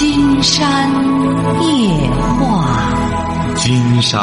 [0.00, 0.90] 金山
[1.62, 4.18] 夜话，金山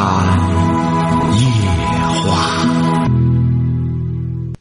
[1.38, 1.40] 夜
[2.24, 2.66] 话。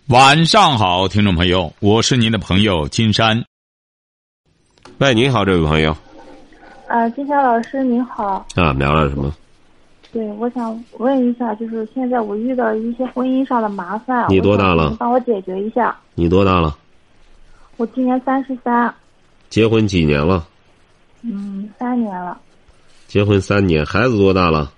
[0.09, 3.43] 晚上好，听众朋友，我是您的朋友金山。
[4.99, 5.97] 喂，你好，这位朋友。
[6.87, 8.47] 啊，金山老师您好。
[8.55, 9.33] 啊，聊了什么？
[10.13, 14.95] 对，我想问一下，就是现在我遇到一些婚姻上的麻烦，你多大了？
[14.99, 15.97] 帮我解决一下。
[16.15, 16.77] 你多大了？
[17.79, 18.95] 我今年三十三。
[19.49, 20.47] 结婚几年了？
[21.27, 22.41] 嗯，三年了。
[23.07, 24.73] 结婚三年，孩子多大了？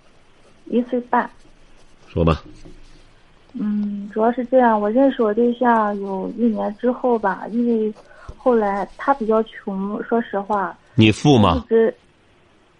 [0.66, 1.28] 一岁半。
[2.08, 2.42] 说吧。
[3.52, 7.92] 嗯，主要是这样，我认识我对象有一年之后吧，因为
[8.36, 10.76] 后来他比较穷，说实话。
[10.94, 11.62] 你富吗？
[11.64, 11.94] 一直，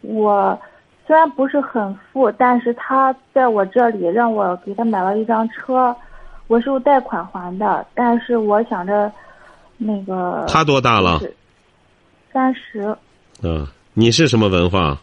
[0.03, 0.59] 我
[1.07, 5.95] 虽然不是很富，但是他在我这里让我给他买了一张车，
[6.47, 9.11] 我是用贷款还的，但是我想着，
[9.77, 10.45] 那个。
[10.49, 11.21] 他多大了？
[12.33, 12.97] 三十。
[13.43, 14.99] 嗯，你是什么文化？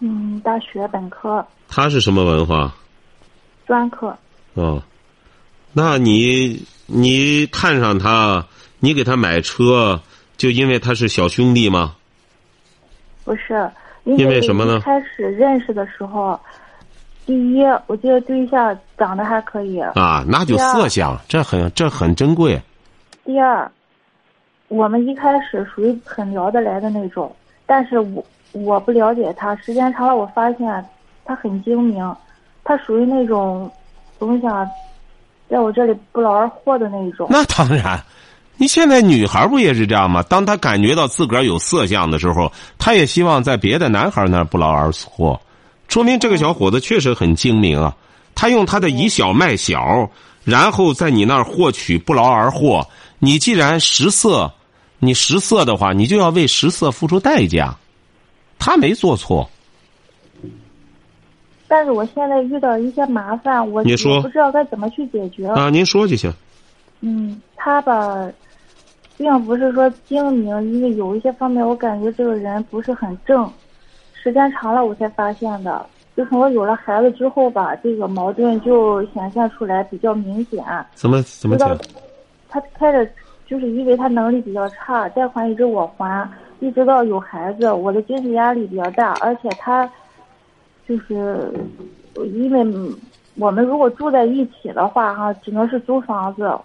[0.00, 1.44] 嗯，大学本科。
[1.68, 2.74] 他是什么文化？
[3.66, 4.16] 专科。
[4.54, 4.82] 哦，
[5.72, 8.44] 那你你看上他，
[8.80, 10.00] 你给他买车，
[10.36, 11.94] 就因为他是小兄弟吗？
[13.24, 13.70] 不是，
[14.04, 14.80] 因为什么呢？
[14.80, 16.38] 开始认识的时候，
[17.26, 19.78] 第一，我觉得对象长得还可以。
[19.78, 22.60] 啊，那就色相，这很这很珍贵。
[23.24, 23.70] 第二。
[24.70, 27.34] 我们一开始属于很聊得来的那种，
[27.66, 30.84] 但是我我不了解他，时间长了我发现
[31.24, 32.16] 他很精明，
[32.62, 33.68] 他属于那种
[34.16, 34.64] 总想
[35.48, 37.26] 在我这里不劳而获的那一种。
[37.28, 38.00] 那当然，
[38.58, 40.22] 你现在女孩不也是这样吗？
[40.28, 45.36] 当她感觉到自个儿有色相的时候，她也希望在别的男孩那儿不劳而获，
[45.88, 47.92] 说明这个小伙子确实很精明啊。
[48.36, 50.08] 他用他的以小卖小，
[50.44, 52.86] 然后在你那儿获取不劳而获。
[53.18, 54.48] 你既然食色。
[55.02, 57.74] 你食色的话，你就要为食色付出代价。
[58.58, 59.48] 他没做错，
[61.66, 65.70] 但是我现在遇到一些麻烦，我你说不知道该怎么去解决啊？
[65.70, 66.30] 您说就行。
[67.00, 68.30] 嗯，他吧，
[69.16, 73.50] 并不是说精明，因为有一些方面我感觉这个人不是很正。
[74.12, 75.86] 时间长了，我才发现的。
[76.14, 80.62] 就从我有了孩子之后吧，这个矛盾就显现出来比较明显。
[80.94, 81.74] 怎么怎么讲？
[82.50, 83.10] 他开着。
[83.50, 86.30] 就是因为他能力比较差，贷款一直我还，
[86.60, 89.90] 一直到有孩子，我的经济压力比较大，而且他，
[90.86, 91.52] 就是
[92.14, 92.94] 因为
[93.34, 96.56] 我们如果住在一起的话，哈，只能是租房子，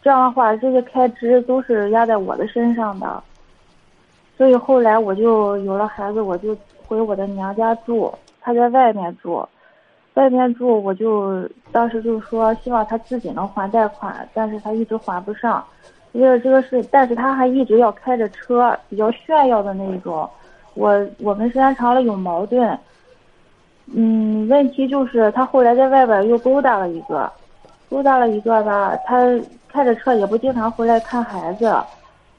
[0.00, 3.20] 这样的话这些开支都是压在我的身上的，
[4.36, 6.56] 所以后来我就有了孩子，我就
[6.86, 9.44] 回我的娘家住，他在外面住，
[10.14, 15.64] 外面住我就当时就说希望他自己能还贷款，但是他一直还不上。
[16.18, 20.28] 为了这个事，但是他还一直要开着车，比较炫耀的那一种。
[20.74, 22.78] 我我们时间长了有矛盾。
[23.86, 27.30] 嗯，问题就是他后来在外边又勾搭了一个，
[27.88, 29.16] 勾搭了一个吧，他
[29.68, 31.74] 开着车也不经常回来看孩子。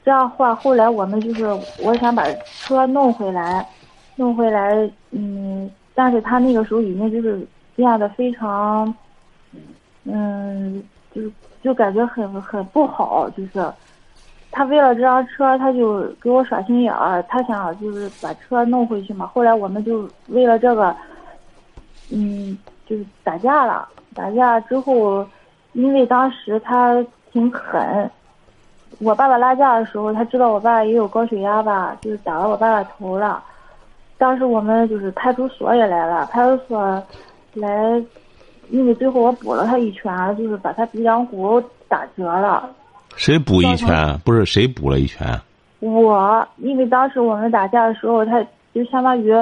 [0.04, 1.44] 这样话，后来我们就是
[1.82, 3.66] 我想把车弄回来，
[4.16, 8.94] 弄回来，嗯，但是他那个时候已经就是变得非常，
[10.04, 10.82] 嗯，
[11.14, 11.32] 就是。
[11.62, 13.72] 就感觉很很不好，就是
[14.50, 19.26] 他为了这辆车，他就给我耍心眼儿，他想就是把车弄回去嘛。
[19.26, 20.94] 后来我们就为了这个，
[22.10, 23.88] 嗯，就是打架了。
[24.14, 25.24] 打架之后，
[25.74, 26.96] 因为当时他
[27.30, 28.10] 挺狠，
[28.98, 33.42] 我爸爸拉架的时候，他知道我爸也有高血压吧，就是打了我爸爸头了。
[34.18, 37.02] 当时我们就是派出所也来了，派出所
[37.54, 38.02] 来。
[38.70, 42.68] 因为最后我补了他一拳，就是把他鼻梁骨打折了。
[43.16, 44.18] 谁补一拳？
[44.24, 45.38] 不是谁补了一拳？
[45.80, 48.40] 我，因为当时我们打架的时候，他
[48.74, 49.32] 就相当于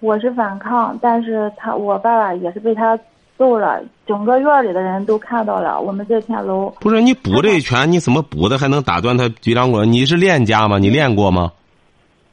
[0.00, 2.98] 我是反抗，但是他我爸爸也是被他
[3.36, 5.80] 揍了，整个院里的人都看到了。
[5.80, 9.84] 我们这片楼不是你补这一拳，你怎么补的还能打断他鼻梁骨？
[9.84, 10.78] 你是练家吗？
[10.78, 11.50] 你练过吗？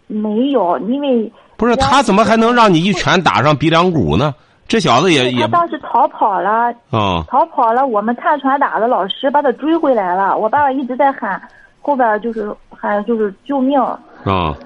[0.07, 4.35] 没有，因为不是他怎么还能让你一拳打上鼻梁骨呢？
[4.67, 7.85] 这小子也也，他当时逃跑了，啊，逃跑了。
[7.85, 10.35] 我们看传打的老师把他追回来了。
[10.35, 11.39] 我爸爸一直在喊，
[11.81, 13.79] 后边就是喊就是救命。
[13.79, 14.57] 啊，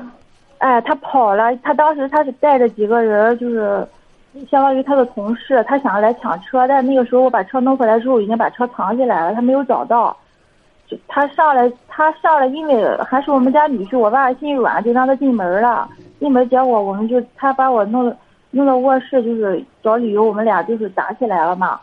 [0.60, 1.54] 哎，他跑了。
[1.58, 3.86] 他当时他是带着几个人，就是
[4.50, 6.66] 相当于他的同事，他想来抢车。
[6.66, 10.16] 但那个时候我把车弄回来之后，已经把车藏起来了，他没有找到。
[10.88, 15.86] 就他上来，他上来，因为还是我们家女婿，我爸心软，就让他进门了。
[16.22, 18.16] 进门结果我们就他把我弄。
[18.52, 21.80] 弄到卧室就是找理由，我们俩就是打起来了嘛。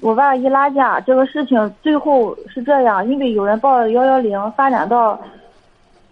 [0.00, 5.18] 我爸一拉架，这个事情最后是这样，因为有人报了幺幺零，发展到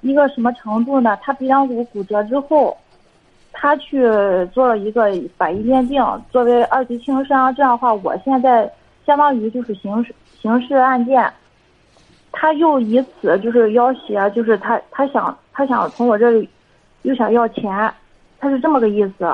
[0.00, 1.16] 一个什么程度呢？
[1.22, 2.76] 他鼻梁骨骨折之后，
[3.52, 4.02] 他去
[4.52, 7.54] 做了一个法医鉴定，作为二级轻伤。
[7.54, 8.70] 这样的话，我现在
[9.06, 11.30] 相当于就是刑事刑事案件。
[12.32, 16.48] 他又以此就是要挟，就是他他想他想从我这里
[17.02, 17.92] 又想要钱，
[18.40, 19.30] 他是这么个意思。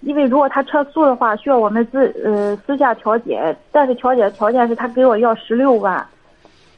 [0.00, 6.06] 因为如果他撤诉的话，需要我们自呃私下调解，但是调解的条件是他给我要十六万，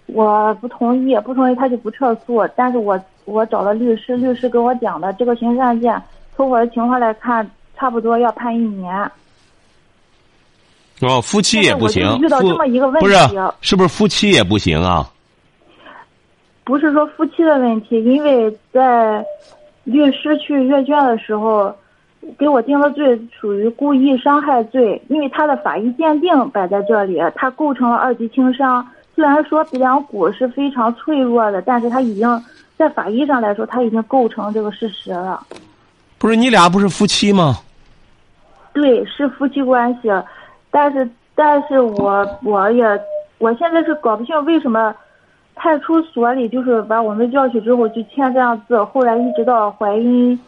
[0.06, 2.48] 我不同意，不同意他就不撤诉。
[2.56, 6.02] 但是我我找了律师，律师跟我讲的这个刑事案件，
[6.34, 8.94] 从我的情况来看，差不多要判一年。
[11.02, 13.18] 哦，夫妻也不行，遇到这么一个问题，不是
[13.60, 15.06] 是不是夫妻也不行啊？
[16.64, 19.22] 不是说夫妻的问题，因为在
[19.84, 21.70] 律师去阅卷的时候。
[22.38, 28.86] 给我定的罪属于故意伤害罪，因为他的法医鉴定摆在这里，他构成了二级轻伤。
[29.14, 32.44] 虽然说鼻梁骨是非常脆弱的，但是他已经
[32.76, 35.42] 在法医上来说，他已经构成这个事实了。
[36.18, 37.56] 不是你俩不是夫妻吗？
[38.74, 40.10] 对，是夫妻关系，
[40.70, 42.84] 但是但是我我也
[43.38, 44.94] 我现在是搞不清为什么
[45.54, 50.38] 派出所里就是把我们叫去之后就签这样字，后来一直到怀孕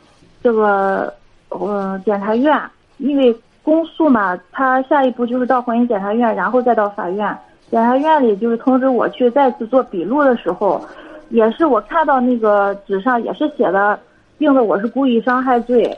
[0.42, 1.12] 这个。
[1.60, 2.60] 呃，检察院，
[2.98, 7.38] 因为公诉嘛，他下一步就是到婚姻检察院，然后再到法院。
[7.70, 10.84] 检察院里就是通知我去再次做笔录的时候，
[11.30, 13.98] 也是我看到那个纸上也是写的，
[14.38, 15.96] 定的我是故意伤害罪，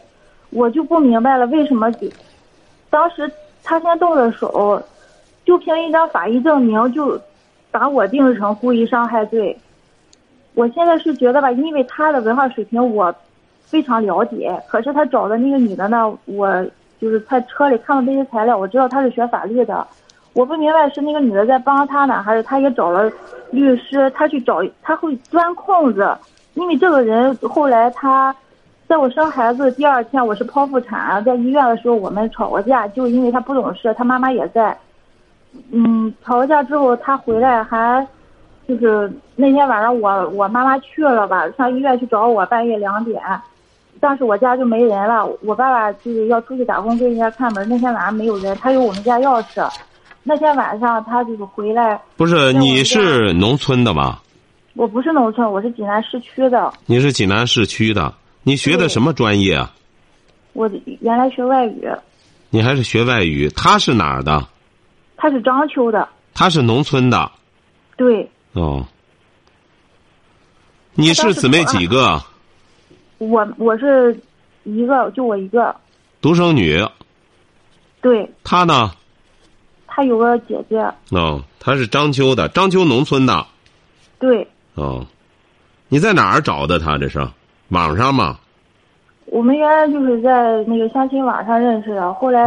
[0.51, 1.91] 我就不明白了为什么，
[2.91, 3.31] 当时
[3.63, 4.83] 他先动的手，
[5.45, 7.21] 就凭一张法医证明就
[7.71, 9.57] 把我定成故意伤害罪。
[10.55, 13.15] 我现在是觉得吧，因为他的文化水平我。
[13.75, 16.09] 非常了解，可是他找的那个女的呢？
[16.27, 16.65] 我
[17.01, 19.85] 就是在车里看到这些材料，我知道她是学法律的。
[20.33, 23.11] 我不明白是那个女的在帮他呢，还是他也找了
[23.51, 24.09] 律师？
[24.11, 26.17] 他去找，他会钻空子。
[26.55, 28.33] 因为这个人后来他，
[28.87, 34.79] 在我生孩子第二天，我是剖腹产，在医院的时候我们吵过架，就因为他不懂事，他妈妈也在。
[35.73, 38.07] 嗯，吵过架之后他回来还，
[38.69, 43.21] 就是那天晚上我我妈妈去了吧，上医院去找我，半夜两点。
[44.05, 47.67] 当时我家就没人了，我爸爸就是要出去打工跟人家看门。
[47.67, 49.67] 那天晚上没有人，他有我们家钥匙。
[50.23, 51.99] 那天晚上他就是回来。
[52.15, 54.23] 不是你是农村的吧？
[54.75, 56.71] 我不是农村，我是济南市区的。
[56.85, 58.13] 你是济南市区的，
[58.43, 59.73] 你学的什么专业啊？
[60.53, 60.71] 我
[61.01, 61.89] 原来学外语。
[62.51, 63.49] 你还是学外语？
[63.57, 64.47] 他是哪儿的？
[65.17, 66.07] 他是章丘的。
[66.35, 67.33] 他是农村的。
[67.97, 68.29] 对。
[68.53, 68.85] 哦。
[70.93, 72.23] 你是姊妹几个？
[73.19, 74.19] 我我是
[74.65, 75.75] 一个，就我一个
[76.21, 76.85] 独生女。
[78.01, 78.29] 对。
[78.43, 78.91] 他呢？
[79.87, 80.79] 他有个姐姐。
[81.11, 83.47] 哦，他是章丘的，章丘农村的。
[84.19, 84.47] 对。
[84.75, 85.07] 哦，
[85.89, 86.99] 你在哪儿找的他？
[86.99, 87.27] 这是
[87.69, 88.39] 网上吗？
[89.27, 92.45] 我们原来就是在那个相亲网上认识的，后来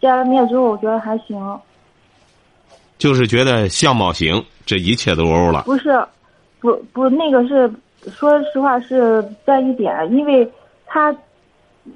[0.00, 1.60] 见了面之后，我觉得还行。
[2.98, 5.62] 就是觉得相貌行，这一切都欧了。
[5.62, 6.06] 不是，
[6.60, 7.72] 不不，那个是。
[8.10, 10.48] 说实话是在一点，因为
[10.86, 11.14] 他，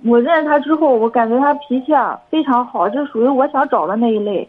[0.05, 4.49] 我认识他之后，我感觉他脾气啊非常好，就属于我想找的那一类。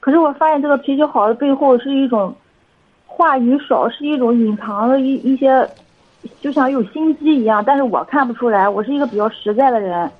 [0.00, 2.34] 可是我发现这个脾气好的背后是一种
[3.06, 5.68] 话语少，是一种隐藏的一一些，
[6.40, 7.62] 就像有心机一样。
[7.64, 10.10] 但是我看不出来，我是一个比较实在的人。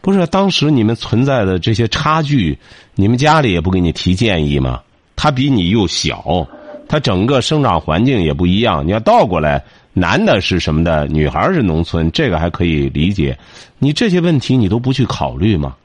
[0.00, 2.58] 不是，当时你们存在的这些差距，
[2.94, 4.80] 你们家里也不给你提建议吗？
[5.14, 6.46] 他比你又小。
[6.88, 13.38] 他整个生长环境也不一样，你要倒过来，男的是什么的，女孩是农村，这个还可以理解。
[13.78, 15.76] 你这些问题你都不去考虑吗？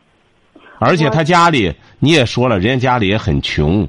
[0.80, 3.88] 而且他家里你也说了，人家家里也很穷，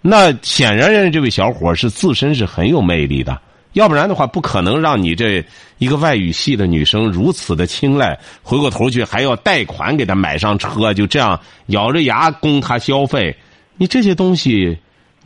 [0.00, 3.40] 那显然人家这位小伙是自身是很有魅力的，
[3.74, 5.44] 要不然的话不可能让你这
[5.78, 13.36] 一个外语系的女生如此的青睐，回过头去还要贷款给他买上车，就这样咬着牙供他消费，
[13.76, 14.78] 你这些东西。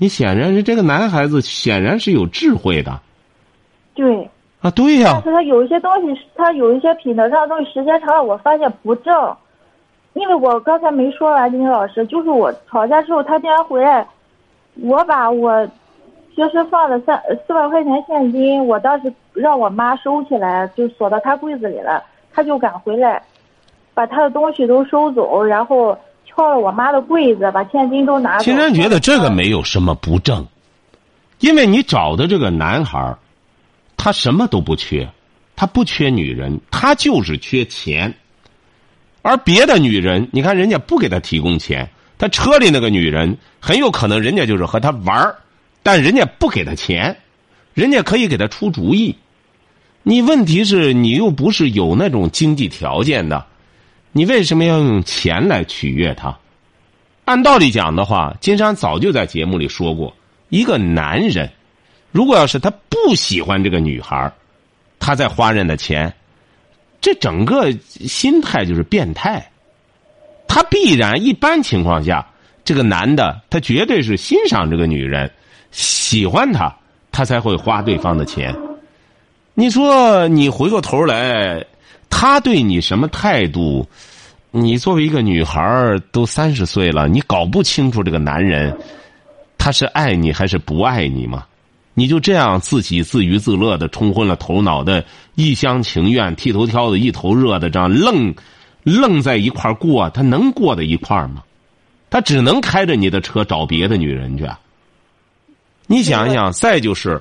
[0.05, 3.01] 你显然是这个男孩子，显然是有智慧的。
[3.95, 4.29] 对。
[4.61, 5.13] 啊，对呀。
[5.15, 9.35] 但是他有一些东西，他有一些品德上的东西，时间长了我发现不正。
[10.13, 14.07] 因为我刚才没说完，金老师，就是我吵架之后，他竟然回来，
[14.83, 15.67] 我把我
[16.35, 23.23] 平时放的三四万块钱现金，我当时让我妈收起来，就锁到他柜子里了，他就敢回来，
[23.95, 25.97] 把他的东西都收走，然后。
[26.35, 28.45] 撬了我妈的柜子，把现金都拿走。
[28.45, 30.47] 竟然觉得这个没有什么不正，
[31.41, 33.17] 因为你找的这个男孩
[33.97, 35.09] 他什么都不缺，
[35.55, 38.15] 他不缺女人，他就是缺钱。
[39.23, 41.89] 而别的女人，你看人家不给他提供钱，
[42.19, 45.35] 他车里那个女人很有可能人家就是和他玩
[45.83, 47.17] 但人家不给他钱。
[47.73, 49.17] 人家可以给他出主意。
[50.05, 53.47] 你问题是你又不是有那种经济条件的，
[54.17, 56.39] 你为什么要用钱来取悦他？
[57.25, 60.15] 按道理讲的话，金山早就在节目里说过，
[60.51, 61.51] 一个男人，
[62.13, 64.33] 如果要是他不喜欢这个女孩
[65.01, 66.15] 他在花人的钱，
[67.01, 69.51] 这整个心态就是变态。
[70.47, 72.25] 他必然一般情况下，
[72.65, 75.29] 这个男的他绝对是欣赏这个女人，
[75.73, 76.73] 喜欢她，
[77.11, 78.55] 他才会花对方的钱。
[79.55, 81.65] 你说你回过头来，
[82.17, 83.85] 他对你什么态度？
[84.53, 88.79] 你作为一个女孩都三十岁了，你搞不清楚这个男人
[89.59, 91.45] 他是爱你还是不爱你吗？
[91.93, 95.05] 你就这样自己自娱自乐的冲昏了头脑的，
[95.35, 98.33] 一厢情愿、剃头挑子、一头热的这样愣
[98.85, 101.43] 愣在一块过，他能过在一块吗？
[102.11, 104.49] 他只能开着你的车找别的女人去。
[105.89, 107.21] 你想想，再就是。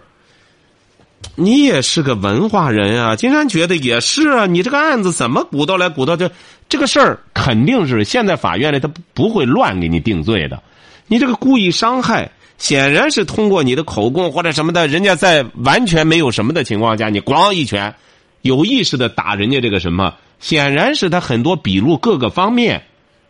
[1.36, 4.46] 你也是个文化人啊，金山觉得也是啊。
[4.46, 6.30] 你这个案子怎么鼓捣来鼓捣这
[6.70, 10.62] 这个事儿，肯定是现在法院里他不会乱给你定罪的。
[11.08, 17.94] 你这个故意伤害，显然是通过你的口供或者什么的，人家在完全没有什么的情况下，你咣一拳，
[18.42, 22.84] 有意识的打人家这个什么，显然是他很多笔录各个方面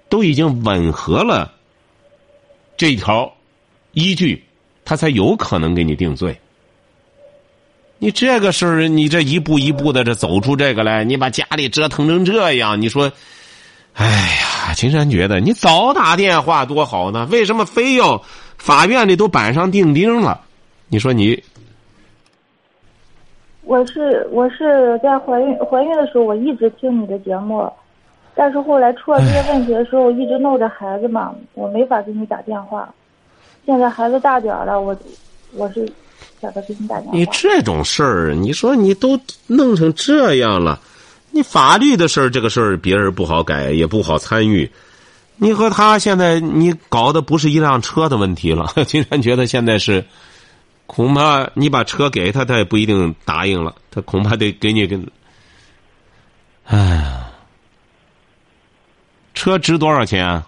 [0.10, 1.54] 都已经吻合了
[2.76, 3.34] 这一条
[3.94, 4.44] 依据，
[4.84, 6.38] 他才有可能给你定罪。
[8.00, 13.10] 你这个事儿，你这一步一步的这走出这个来，你把家里折腾成这样，你说，
[13.94, 18.22] 哎呀，金山觉得你早打电话多好呢，为什么非要
[18.58, 20.42] 法院里都板上钉钉了？
[20.90, 21.42] 你说你，
[23.62, 27.72] 我是我是在怀孕怀孕的时候，我一直听你的节目，
[28.36, 32.94] 但是后来出了这些问题的时候，一直弄着孩子嘛，我没法给你打电话。
[33.66, 34.94] 现在孩子大点了，我
[35.54, 35.90] 我是。
[37.12, 40.80] 你这种事儿，你说你都弄成这样了，
[41.32, 44.70] 你法律的事儿，这个事儿别人不好改，也不好参与。
[45.38, 50.06] 你和他现在你搞的不是一辆车的问题了，竟然觉得现在是，
[50.86, 55.00] 恐怕你把车给他，他也不一定答应了，他恐怕得给你个，
[56.66, 57.32] 哎呀，
[59.34, 60.26] 车值多少钱？
[60.26, 60.48] 啊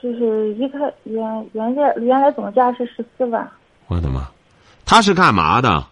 [0.00, 3.50] 就是一开原原价原来总价是十四万。
[3.88, 4.28] 我的妈，
[4.84, 5.84] 他是干嘛的？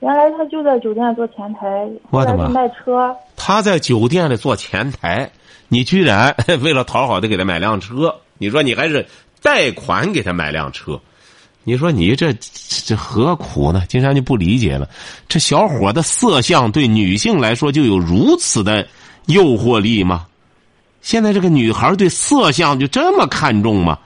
[0.00, 3.14] 原来他就在酒店做前台，我的妈，卖车。
[3.34, 5.30] 他在酒店里做前台，
[5.68, 8.14] 你居然 为了讨好他给他买辆车？
[8.38, 9.06] 你说你还是
[9.42, 11.00] 贷款给他买辆车？
[11.64, 12.32] 你说你这
[12.84, 13.82] 这何苦呢？
[13.88, 14.88] 金山就不理解了。
[15.26, 18.86] 这小伙的色相对女性来说就有如此的
[19.24, 20.26] 诱惑力吗？
[21.00, 23.98] 现在这个女孩对色相就这么看重吗？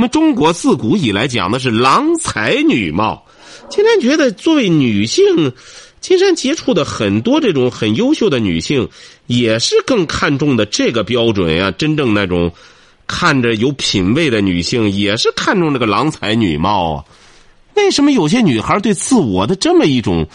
[0.00, 3.26] 我们中国自古以来讲的是郎才女貌，
[3.68, 5.52] 金山觉得作为女性，
[6.00, 8.88] 金山接触的很多这种很优秀的女性，
[9.26, 11.70] 也是更看重的这个标准呀。
[11.70, 12.50] 真正那种
[13.06, 17.04] 看着有品位的女性，也是看重这个郎才女貌啊。
[17.74, 20.26] 为什么有些女孩对自我的这么一种，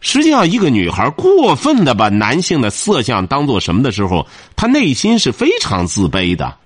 [0.00, 4.26] 实际上一个女孩过分的把男性的色相当做什么的时候，
[4.56, 6.56] 她内心是非常自卑的。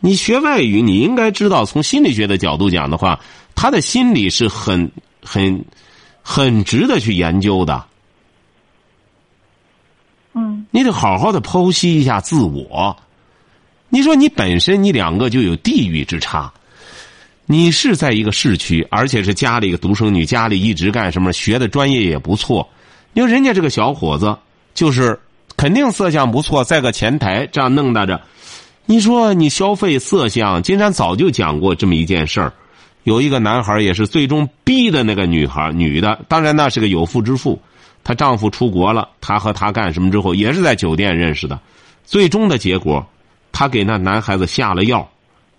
[0.00, 3.18] 你学外语，你应该知道，从心理学的角度讲的话，
[3.54, 4.90] 他的心理是很、
[5.22, 5.64] 很、
[6.22, 7.84] 很值得去研究的。
[10.34, 12.96] 嗯，你得好好的剖析一下自我。
[13.88, 16.52] 你说你本身你两个就有地域之差，
[17.46, 22.68] 你是在一个市区，而且是家里一个独生女，家里一直干什么，学的专业也不错。
[23.14, 24.36] 你说人家这个小伙子
[24.74, 25.18] 就是
[25.56, 28.20] 肯定色相不错，在个前台这样弄到着。
[28.90, 32.50] 你说你消费色相，金山早就讲过这么一件事儿。
[33.02, 37.60] 有一个男孩也是最终逼的那个女孩，女的，当然那是个有妇之夫。
[38.02, 41.60] 她丈夫出国了，她和他干什么之后，也是在酒店认识的。
[42.06, 43.06] 最终的结果，
[43.52, 45.06] 她给那男孩子下了药，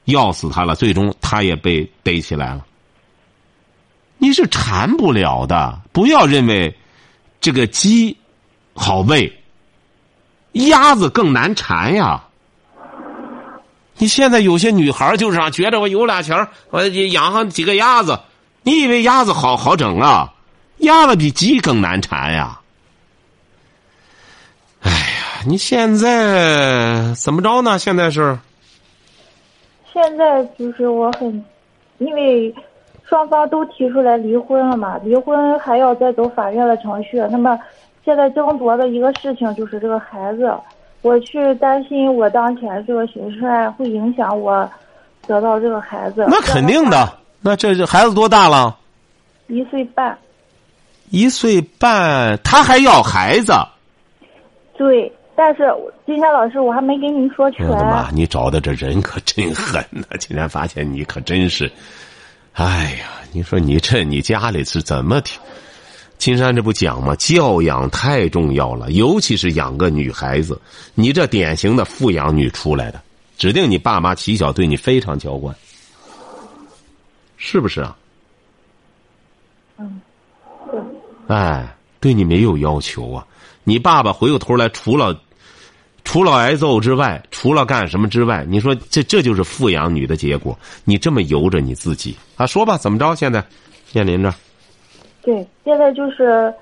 [0.05, 0.73] 药死他了。
[0.73, 2.65] 最终他也被逮起来了。
[4.17, 6.75] 你是馋不了的，不要认为
[7.39, 8.17] 这个鸡
[8.73, 9.31] 好喂，
[10.53, 12.25] 鸭子更难馋呀。
[13.99, 18.19] 你现在有些女孩就是啊，觉得我有俩钱我养上几个鸭子。
[18.63, 20.33] 你以为鸭子好好整啊？
[20.77, 22.59] 鸭子比鸡更难缠呀！
[24.81, 27.77] 哎呀，你现在怎么着呢？
[27.77, 28.39] 现在是？
[29.91, 31.43] 现在就是我很，
[31.97, 32.53] 因为
[33.03, 37.17] 双方都提出来离婚了嘛，离婚还要再走法院的程序。
[37.29, 37.59] 那么
[38.05, 40.53] 现在争夺的一个事情就是这个孩子。
[41.01, 44.69] 我去担心，我当前这个刑事案会影响我
[45.25, 46.25] 得到这个孩子。
[46.27, 48.77] 那肯定的，那这这孩子多大了？
[49.47, 50.17] 一岁半。
[51.09, 53.53] 一岁半，他还要孩子。
[54.77, 55.63] 对，但是
[56.05, 57.65] 今天老师我还没跟您说全。
[57.67, 58.11] 我的妈！
[58.11, 60.05] 你找的这人可真狠呐！
[60.19, 61.71] 今天发现你可真是，
[62.53, 65.38] 哎呀，你说你这你家里是怎么听？
[66.19, 67.15] 金山这不讲吗？
[67.15, 70.61] 教养太重要了，尤其是养个女孩子。
[70.93, 73.01] 你这典型的富养女出来的，
[73.37, 75.55] 指定你爸妈起小对你非常娇惯，
[77.37, 77.95] 是不是啊？
[79.77, 80.01] 嗯，
[80.69, 80.79] 对。
[81.35, 83.25] 哎，对你没有要求啊！
[83.63, 85.17] 你爸爸回过头来，除了
[86.03, 90.57] 除了挨揍之外，除了干什么之外，你说这这就是富养女的结果。
[90.83, 92.45] 你这么由着你自己啊？
[92.45, 93.15] 说吧，怎么着？
[93.15, 93.41] 现在
[93.93, 94.35] 面临着？
[95.21, 96.53] 对，现在就是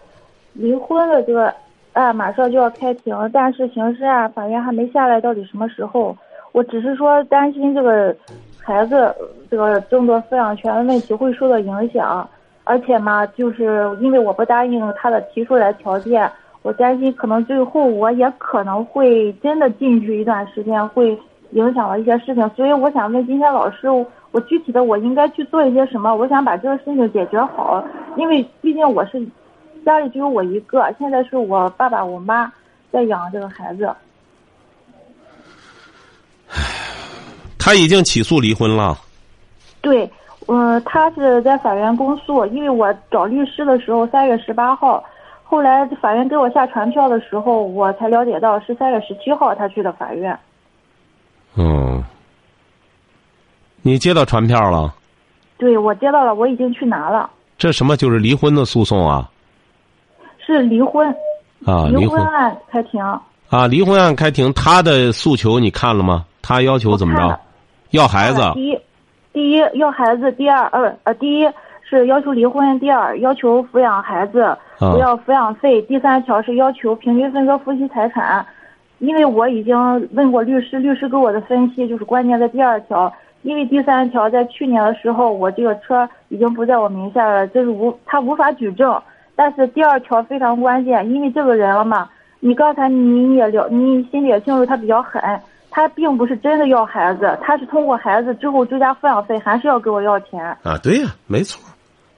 [0.53, 1.53] 离婚的这个
[1.93, 6.15] 案马上就要开庭，但是刑事案法院还没下来，到底什么时候？
[6.51, 8.15] 我只是说担心这个
[8.59, 9.15] 孩子
[9.49, 12.27] 这个争夺抚养权的问题会受到影响。
[12.69, 16.29] 而且嘛，就是因为我不答应他的提出来条件，
[16.63, 21.17] 我担心可能最后我也可能会真的进去一段时间，会
[21.51, 22.49] 影响了一些事情。
[22.55, 23.87] 所以我想问今天老师，
[24.31, 26.15] 我具体的我应该去做一些什么？
[26.15, 27.83] 我想把这个事情解决好，
[28.15, 29.25] 因为毕竟我是
[29.85, 32.51] 家里只有我一个，现在是我爸爸我妈
[32.91, 33.93] 在养这个孩子。
[37.57, 38.97] 他已经起诉离婚了。
[39.81, 40.09] 对。
[40.49, 45.03] 嗯，他是在法院公诉，因为我找律师的时候三月十八号，
[45.43, 50.39] 后来法院给我下传票的时候，我才了解到是三月十七号他去的法院。
[51.57, 52.01] 嗯，
[53.87, 54.93] 你接到传票了？
[55.57, 57.29] 对，我接到了，我已经去拿了。
[57.57, 57.95] 这什么？
[57.95, 59.29] 就是离婚的诉讼啊？
[60.45, 61.07] 是离婚。
[61.65, 63.01] 啊，离婚案开庭。
[63.49, 66.25] 啊，离婚案开庭，他的诉求你看了吗？
[66.41, 67.39] 他要求怎么着？
[67.91, 68.41] 要孩子。
[68.55, 68.77] 第一。
[69.31, 71.47] 第一要孩子，第二呃呃，第一
[71.81, 78.45] 是要求离婚，第二要求抚养孩子，不要抚养费，第三条是要求平均分割夫妻财产。
[78.99, 79.77] 因为我已经
[80.13, 89.01] 问过律师，律师给我的分析就是关键在第二条，因为第三条在去年的时候我这个车已经不在我名下了，这是无他无法举证。
[89.35, 95.21] 但是第二条非常关键，因为这个人了嘛，你刚才你也了，你心里也清楚他比较狠。
[95.69, 100.75] 他并不是真的要孩子，他是通过孩子之后追加抚养费，还是要给我要钱啊？
[100.81, 101.61] 对呀，没错，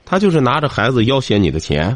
[0.06, 1.94] 他就是拿着孩子要挟你的钱。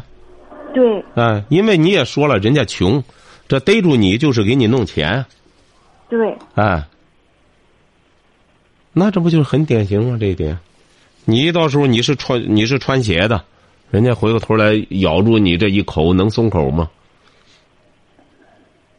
[0.73, 1.03] 对。
[1.15, 3.01] 啊，因为你也说了，人家穷，
[3.47, 5.25] 这逮住你就是给你弄钱。
[6.07, 6.37] 对。
[6.53, 6.83] 哎，
[8.97, 10.17] 那这不就是很典型吗？
[10.17, 10.57] 这一点，
[11.25, 13.43] 你到时候你是穿你是穿鞋的，
[13.91, 16.89] 人家回过头来咬住你这一口，能松口吗？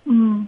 [0.04, 0.46] 嗯。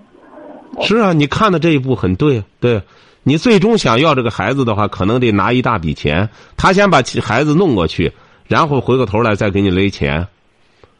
[0.82, 2.82] 是啊，你看的这一步很对，对，
[3.22, 6.28] 你最终想要这个孩子的话，可能得拿一大笔钱。
[6.54, 8.12] 他先把孩子弄过去，
[8.46, 10.28] 然后回过头来再给你勒钱。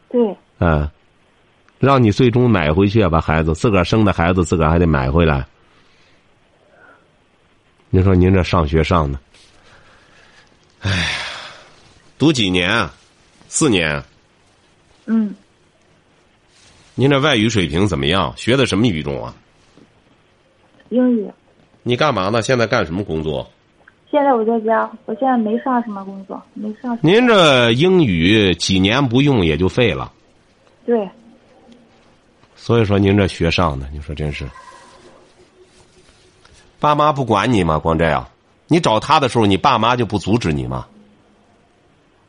[0.09, 0.35] 对。
[0.57, 0.89] 嗯，
[1.77, 5.45] 让你最终买回去，把孩子自个儿生的孩子自个儿还得买回来。
[7.89, 9.19] 你说您这上学上的，
[10.81, 11.07] 哎呀，
[12.17, 12.87] 读几年？
[13.47, 14.03] 四年。
[15.07, 15.33] 嗯。
[16.93, 18.31] 您这外语水平怎么样？
[18.37, 19.33] 学的什么语种啊？
[20.89, 21.27] 英语，
[21.81, 22.41] 你干嘛呢？
[22.41, 23.49] 现在干什么工作？
[24.11, 26.97] 现在我在家，我现在没上什么工作，没上。
[27.01, 30.11] 您这英语几年不用也就废了。
[30.85, 31.09] 对。
[32.55, 34.47] 所以说您这学上的，你说真是。
[36.79, 37.77] 爸妈不管你吗？
[37.77, 38.25] 光这样，
[38.67, 40.85] 你找他的时候，你爸妈就不阻止你吗？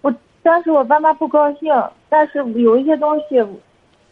[0.01, 1.73] 我当时我爸妈不高兴，
[2.09, 3.41] 但是有一些东西，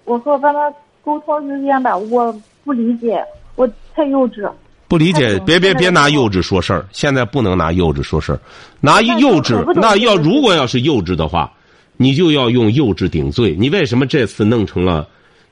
[0.04, 0.60] 我和我爸妈
[1.02, 2.32] 沟通之间吧，我
[2.64, 3.22] 不理解。
[3.56, 4.48] 我太幼稚，
[4.86, 6.86] 不理解，别别别拿幼稚说事儿。
[6.92, 8.38] 现在不能拿幼稚说事儿，
[8.80, 11.52] 拿幼稚那要如果要是幼稚的话，
[11.96, 13.56] 你就要用幼稚顶罪。
[13.58, 15.08] 你为什么这次弄成了？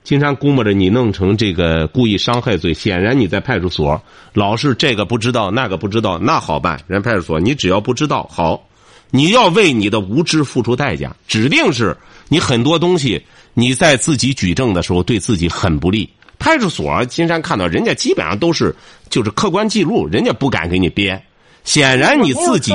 [0.07, 4.01] 金山估摸着你弄成这个故意伤害罪，显然你在派出所
[4.33, 6.79] 老是这个不知道那个不知道，那好办。
[6.87, 8.69] 人派出所你只要不知道好，
[9.11, 11.97] 你要为你的无知付出代价，指定是
[12.29, 13.21] 你很多东西
[13.53, 16.09] 你在自己举证的时候对自己很不利。
[16.39, 18.73] 派出所，金山看到人家基本上都是
[19.11, 21.21] 就是客观记录，人家不敢给你编。
[21.65, 22.73] 显然你自己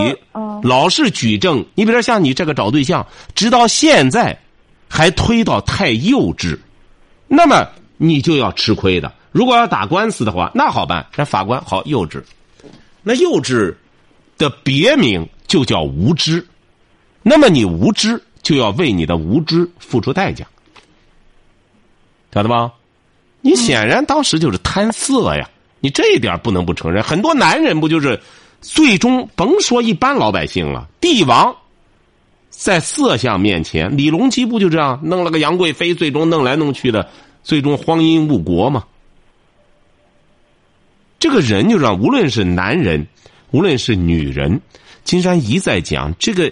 [0.61, 4.37] 老是举证，你比如说像你这个找对象，直到现在
[4.89, 6.59] 还推到太幼稚，
[7.33, 7.65] 那么
[7.95, 9.09] 你就要吃亏的。
[9.31, 12.21] 如果要打官司的话，那好办，那法官好幼稚。
[13.01, 13.73] 那幼稚
[14.37, 16.45] 的别名就叫无知，
[17.23, 20.45] 那么你无知就要为你的无知付出代价，
[22.33, 22.73] 晓得吧？
[23.39, 25.49] 你显然当时就是贪色呀！
[25.79, 27.01] 你这一点不能不承认。
[27.01, 28.19] 很多男人不就是
[28.59, 31.55] 最终甭说一般老百姓了，帝王
[32.51, 37.09] 在色相面前，李隆基不就这样弄了个杨贵妃，最终弄来弄去的，
[37.41, 38.85] 最终荒淫误国吗？
[41.17, 43.07] 这个人就让无论是男人，
[43.51, 44.61] 无论是女人，
[45.03, 46.51] 金山一再讲这个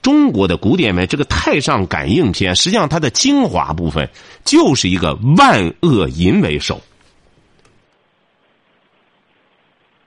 [0.00, 4.08] 中国的古典美，这个太上感应篇，实际上它的精华部分
[4.44, 6.80] 就是一个万恶淫为首。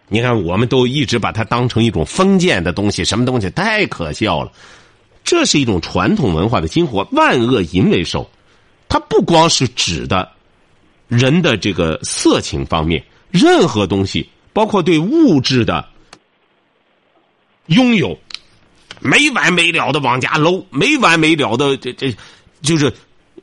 [0.07, 4.51] 你看，我们都一直把它当成一种封建的东西，什么东西太可笑了。
[5.29, 8.27] 这是一种传统文化的精华，万恶淫为首。
[8.87, 10.27] 它不光是指的
[11.07, 15.87] 人的这个色情方面，任何东西，包括对物质的
[17.67, 18.17] 拥有，
[19.01, 22.11] 没完没了的往家搂，没完没了的这这，
[22.63, 22.91] 就是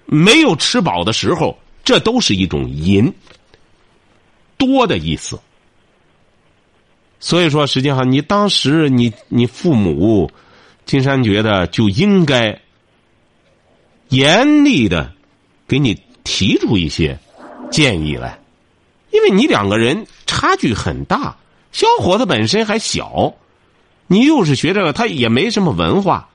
[0.06, 3.14] 没有吃饱的时候，这都是一种淫，
[4.58, 5.38] 多的意思。
[7.20, 10.28] 所以说，实际上你当时你你父母，
[10.86, 12.58] 金山觉得就应该
[14.08, 15.12] 严厉的
[15.66, 17.18] 给你提出一些
[17.72, 18.38] 建议来，
[19.10, 21.36] 因为你两个人差距很大，
[21.72, 23.34] 小伙子本身还小，
[24.06, 26.28] 你又是学这个，他也没什么文化。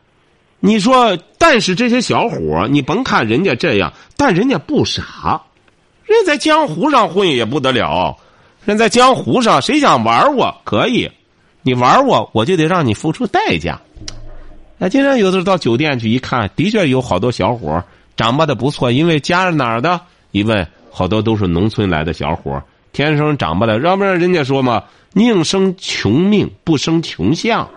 [0.59, 5.41] 你说，但是这些小伙你甭看人家这样，但人家不傻，
[6.03, 8.17] 人在江湖上混也不得了。
[8.65, 11.09] 人在江湖上，谁想玩我可以，
[11.61, 13.81] 你玩我，我就得让你付出代价。
[14.83, 17.83] 那经常有的时候到酒店去一看，的确有好多小伙
[18.17, 20.01] 长得的不错，因为家是哪儿的？
[20.31, 22.59] 一问，好多都是农村来的小伙
[22.91, 27.69] 天生长不的，要不然人家说嘛，宁生穷命，不生穷相。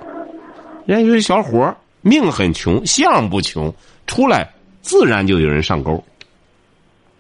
[0.86, 3.70] 人家有些小伙命很穷，相不穷，
[4.06, 6.02] 出来自然就有人上钩。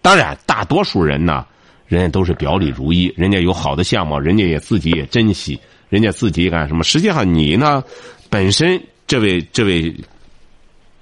[0.00, 1.44] 当然，大多数人呢。
[1.86, 6.82] 人家都是表里如一，人家有好的相貌，人家也自己也珍惜，人家自己干什么？
[6.82, 7.84] 实际上你呢，
[8.30, 9.94] 本身这位这位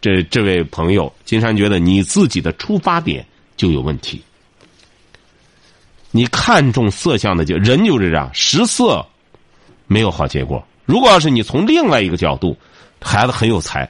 [0.00, 3.24] 这这位朋友，金山觉得你自己的出发点
[3.56, 4.22] 就有问题。
[6.10, 9.04] 你看重色相的就人就是这样，食色
[9.86, 10.62] 没有好结果。
[10.84, 12.56] 如果要是你从另外一个角度，
[13.00, 13.88] 孩子很有才，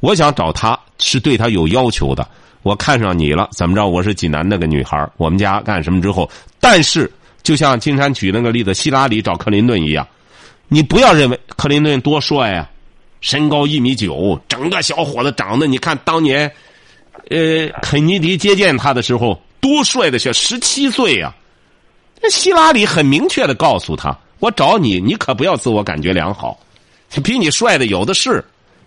[0.00, 2.28] 我想找他是对他有要求的。
[2.62, 3.88] 我看上你了，怎么着？
[3.88, 6.28] 我是济南那个女孩，我们家干什么之后？
[6.60, 7.10] 但是，
[7.42, 10.06] 就像金山举那个例子，希拉里找克林顿一样，
[10.68, 12.68] 你不要认为克林顿多帅呀，
[13.26, 16.48] 身高一米九，整个小伙子长得，你看当年，
[17.28, 21.34] 呃，肯尼迪接见他的时候多帅的，小十七岁呀。
[22.22, 26.56] 那希拉里很明确的告诉他：“我找你，你可不要自我感觉良好，
[27.24, 28.44] 比你帅的有的是，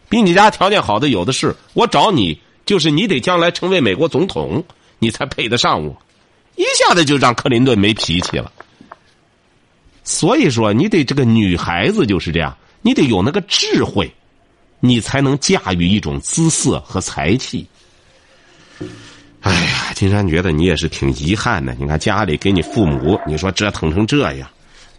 [0.07, 4.63] 比你家条件好的有的是，我找你。”就是你得将来成为美国总统，
[4.99, 6.01] 你才配得上我，
[6.55, 8.51] 一下子就让克林顿没脾气了。
[10.03, 14.11] 所以说，你得这个女孩子就是这样，你得有那个智慧，
[14.79, 17.67] 你才能驾驭一种姿色和才气。
[19.41, 21.73] 哎呀，金山觉得你也是挺遗憾的。
[21.75, 24.49] 你看家里给你父母，你说折腾成这样，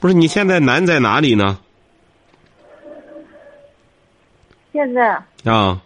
[0.01, 0.15] 不是？
[0.15, 1.59] 你现在难在哪里呢？
[4.73, 5.81] 现在啊。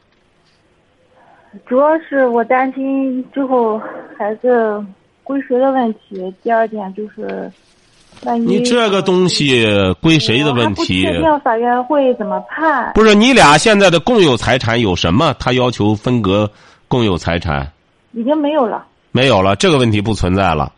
[1.67, 3.81] 主要是我担心之后
[4.19, 4.85] 孩子
[5.23, 6.35] 归谁的问题。
[6.43, 7.51] 第二点就是，
[8.23, 9.67] 万一你这个东西
[10.01, 11.05] 归谁的问题？
[11.05, 12.93] 不确定法院会怎么判。
[12.95, 15.35] 不是你俩现在的共有财产有什么？
[15.39, 16.51] 他要求分割
[16.89, 17.71] 共有财产，
[18.13, 18.85] 已经没有了。
[19.13, 20.73] 没有了，这个问题不存在了。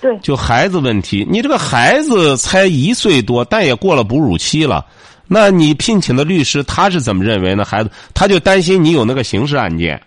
[0.00, 4.84] 对，就孩子问题，你这个孩子才一岁多，但也过了哺乳期了。
[5.26, 7.64] 那你聘请的律师他是怎么认为呢？
[7.64, 10.00] 孩子他就担心你有那个刑事案件。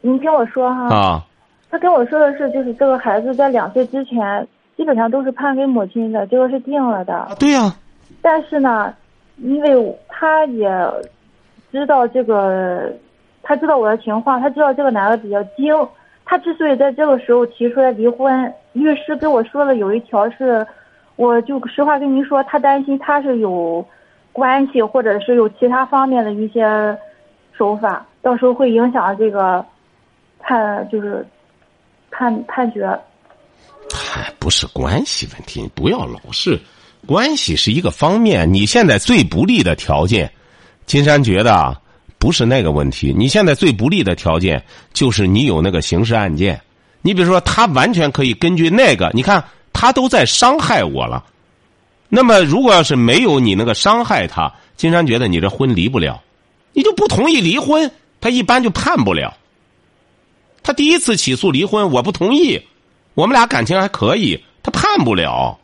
[0.00, 1.24] 您听我说哈，啊，
[1.70, 7.28] 他跟我说的是，就是这个孩子在两岁之前，基本上都是判给母亲的，这个是定了的。
[7.38, 7.74] 对呀。
[8.20, 8.94] 但是呢，
[9.36, 10.68] 因为他也
[11.70, 12.92] 知道这个，
[13.42, 15.74] 他知道我的情况，他知道这个男的比较精，
[16.24, 20.66] 他之所以在这个时候提出来离婚，律师跟我说了有一条是，
[21.16, 23.84] 我就实话跟您说，他担心他是有
[24.32, 26.98] 关系，或者是有其他方面的一些
[27.52, 29.64] 手法，到时候会影响这个。
[30.46, 31.26] 判就是
[32.10, 32.98] 判判决，他
[34.14, 36.60] 哎不是关系问题，不要老是
[37.04, 38.50] 关系是一个方面。
[38.52, 40.32] 你现在最不利的条件，
[40.86, 41.76] 金山觉得，
[42.16, 43.12] 不是那个问题。
[43.16, 46.60] 你现在最不利的条件就是你有那个刑事案件。
[47.02, 51.24] 你比如说，他完全可以根据那个，你看他都在伤害我了。
[52.08, 56.22] 那么，如果要是没有你那个伤害他，金山觉得你这婚离不了，
[56.72, 59.36] 你就不同意离婚，他一般就判不了。
[60.62, 62.62] 他第一次起诉离婚，我不同意。
[63.14, 65.58] 我们俩感情还可以，他判不了。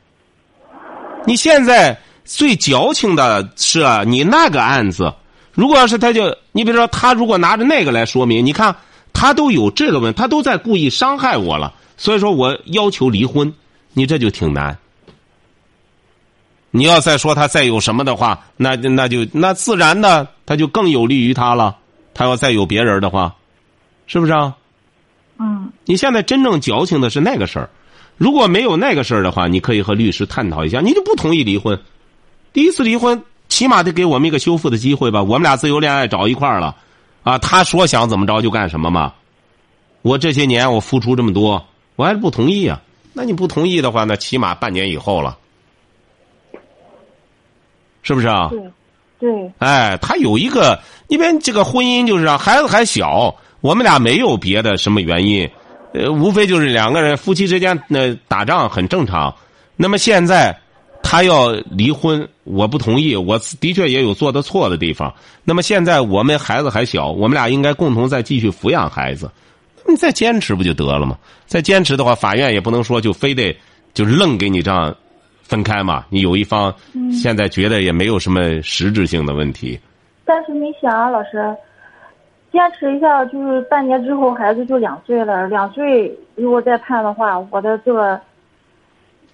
[1.27, 5.13] 你现在最矫情的是，你那个案子
[5.53, 8.75] 如果要是他就你比如说他如果拿着那个来说明，你看
[9.13, 13.53] 他都有这个问，他都在故意伤害我了，所以说我要求离婚，
[13.93, 14.79] 你这就挺难。
[16.71, 21.77] 你要再说他再有什么的话，那那就那自然的他就更有利于他了。
[22.15, 23.35] 他要再有别人的话，
[24.07, 24.55] 是不是啊？
[25.41, 27.71] 嗯你现在真正矫情的是那个事儿，
[28.19, 31.81] 如果没有那个事儿的话，你可以和律师探讨一下，你就不同意离婚。
[32.53, 35.23] 第一次离婚，起码得给我们一个修复的机会吧？
[35.23, 36.77] 我们俩自由恋爱找一块儿了，
[37.23, 39.13] 啊，他说想怎么着就干什么嘛。
[40.03, 41.65] 我这些年我付出这么多，
[41.97, 42.81] 我还是不同意啊。
[43.13, 45.37] 那你不同意的话，那起码半年以后了，
[48.03, 48.49] 是不是啊？
[48.51, 48.61] 对
[49.19, 55.49] 对哎，他有一个，因为这个婚姻就是啊，孩子还小，我们俩没有别的什么原因，
[55.93, 59.35] 呃，无非就是两个人夫妻之间那、打仗很正常。
[59.77, 60.57] 那么现在
[61.03, 65.13] 他要离婚，我不同意，我的确也有做的错的地方。
[65.45, 69.31] 那么现在我们孩子还小，我们俩应该共同再继续抚养孩子。
[69.89, 71.19] 你再坚持不就得了吗？
[71.47, 73.57] 再坚持的话，法院也不能说就非得
[73.93, 74.95] 就愣给你这样
[75.43, 76.05] 分开嘛。
[76.11, 76.73] 你有一方
[77.11, 79.81] 现在觉得也没有什么实质性的问题。
[80.25, 81.43] 但是你想啊，老师，
[82.53, 88.21] 坚持一下，就是半年之后孩子就两岁了，两岁如果再判的话，我的这个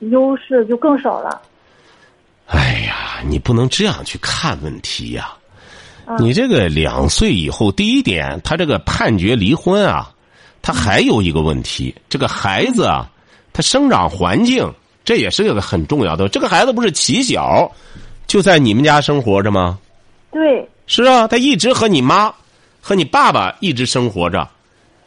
[0.01, 1.41] 优势就更少了。
[2.47, 5.33] 哎呀，你不能这样去看问题呀、
[6.07, 10.09] 嗯你这个两岁以后，第一点，他这个判决离婚啊，
[10.63, 13.11] 他还有一个问题，这个孩子啊，
[13.53, 14.73] 他生长环境
[15.05, 16.29] 这也是一个很重要的。
[16.29, 17.69] 这个孩子不是起小
[18.29, 19.81] 就在你们家生活着吗？
[20.31, 22.33] 对是啊，他一直和你妈
[22.87, 24.49] 和你爸爸一直生活着，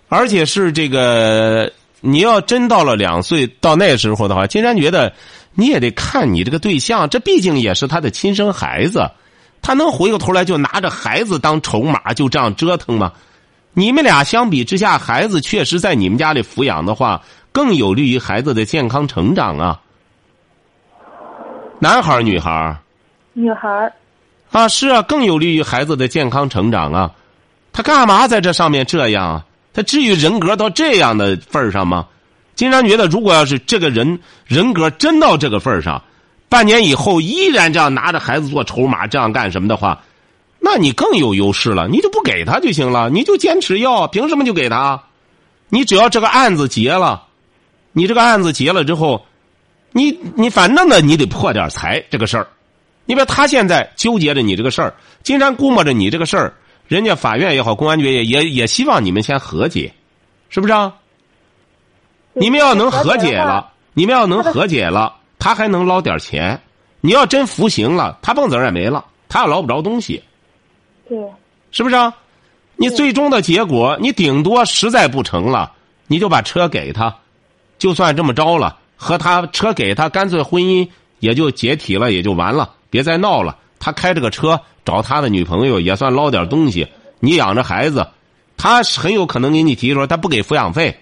[0.09, 5.13] 而且是这个，你要真到了两岁到那时候的话，金山觉得
[5.53, 9.09] 你也得看你这个对象，这毕竟也是他的亲生孩子，
[9.61, 13.13] 他能回过头来就拿着孩子当筹码就这样折腾吗？
[13.71, 17.21] 你们俩相比之下，孩子确实在你们家里抚养的话，
[17.53, 19.79] 更有利于孩子的健康成长啊。
[21.79, 22.77] 男孩儿女孩儿
[23.31, 23.93] 女孩儿
[24.51, 27.09] 啊，是啊，更有利于孩子的健康成长啊。
[27.79, 29.45] 他干嘛在这上面这样啊？
[29.71, 32.05] 他至于人格到这样的份儿上吗？
[32.53, 36.03] 金山觉得，如果要是这个人人格真到这个份儿上，
[36.49, 40.03] 半年以后依然这样拿着孩子做筹码，这样干什么的话，
[40.59, 41.87] 那你更有优势了。
[41.87, 45.01] 你就不给他就行了，你就坚持要，凭什么就给他？
[45.69, 47.27] 你只要这个案子结了，
[47.93, 49.25] 你这个案子结了之后，
[49.93, 52.45] 你你反正呢，你得破点财这个事儿。
[53.05, 56.53] 你别他现在纠结着你这个事儿，金山估摸着你这个事儿，
[56.89, 59.93] 人家法院也好，公安局也也也希望你们先和解，
[60.49, 60.91] 是不是啊？
[62.33, 66.59] 你们要能和解了，你们要能和解了，他还能捞点钱。
[67.01, 70.23] 你要真服刑了，他蹦子儿也没了，他也捞不着东西，
[71.07, 71.15] 对
[71.69, 72.11] 是不是啊？
[72.75, 75.71] 你最终的结果，你顶多实在不成了，
[76.07, 77.15] 你就把车给他，
[77.77, 83.55] 就算这么着了，和他车给他，干脆婚姻也就解体了，也就完了，别再闹了。
[83.79, 86.87] 他开着个车找他的女朋友，也算捞点东西。
[87.19, 88.07] 你养着孩子，
[88.57, 90.99] 他很有可能给你提出他不给抚养费，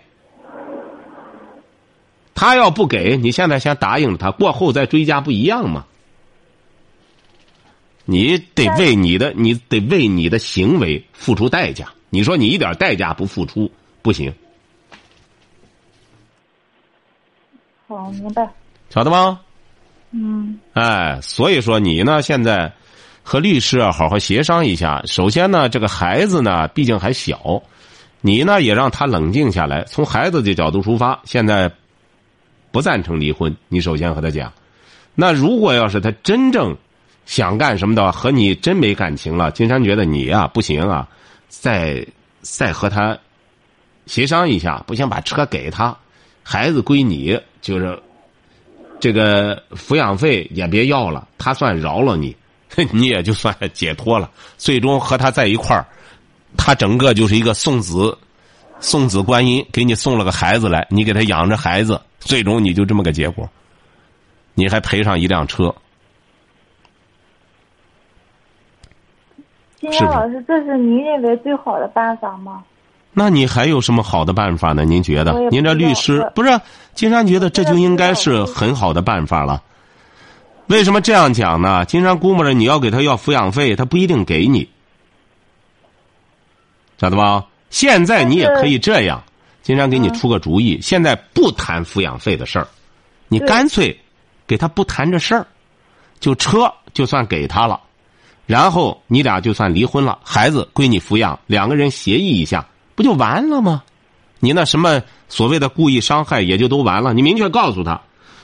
[2.33, 5.85] 他要不给你现在先答应了他，过后再追加不一样吗？
[8.05, 11.91] 你得为你的，你得为你的行为付出代价。
[12.09, 13.69] 你说你一点代价不付出
[14.01, 14.33] 不行，
[17.87, 18.49] 好明白。
[18.89, 19.41] 晓得吗？
[20.12, 22.72] 嗯哎，所以说你呢，现在
[23.24, 25.02] 和律师啊好好协商一下。
[25.06, 27.62] 首先呢，这个孩子呢，毕竟还小，
[28.22, 31.20] 你呢也让他冷静下来，从孩子的角度出发。
[31.26, 31.72] 现在
[32.72, 34.54] 不赞成离婚，你首先和他讲。
[35.13, 36.78] 那如果要是他真正
[37.26, 41.08] 想干什么的话，和你真没感情了，金山觉得你呀、不行啊，
[41.50, 42.06] 再
[42.41, 43.17] 再和他
[44.06, 45.98] 协商一下，不行把车给他，
[46.43, 48.00] 孩子归你，就是
[48.99, 52.36] 这个抚养费也别要了，他算饶了你，
[52.91, 54.31] 你也就算解脱了。
[54.57, 55.86] 最终和他在一块儿，
[56.57, 58.17] 他整个就是一个送子
[58.79, 63.47] 送子观音，给你送了个孩子来，你给他养着孩子，最终你就这么个结果，
[64.53, 65.73] 你还赔上一辆车。
[69.79, 72.63] 金山老师，这是您认为最好的办法吗？
[73.19, 74.86] 那你还有什么好的办法呢？
[74.86, 76.62] 您觉得您这律师不是
[76.93, 79.63] 金山觉得这就应该是很好的办法了。
[80.67, 81.84] 为什么这样讲呢？
[81.86, 84.69] 金山估摸着你要给他要抚养费，他不一定给你，
[86.99, 87.43] 晓得吧？
[87.71, 89.23] 现在你也可以这样，
[89.63, 92.67] 金山给你出个主意，现在不谈抚养费的事儿，
[93.30, 93.99] 你干脆
[94.45, 95.47] 给他不谈这事儿，
[96.19, 97.82] 就车就算给他了。
[98.45, 102.63] 然后你俩就算离婚了，孩子归你抚养，两个人协议一下，
[102.97, 103.83] 不就完了吗？
[104.39, 107.13] 你那什么所谓的故意伤害也就都完了。
[107.13, 108.01] 你明确告诉他，